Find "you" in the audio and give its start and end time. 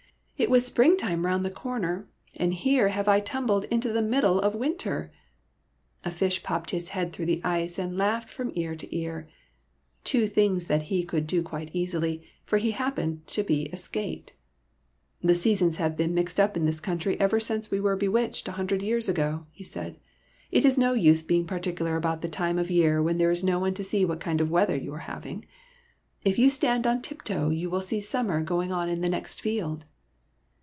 24.75-24.91, 26.39-26.49, 27.51-27.69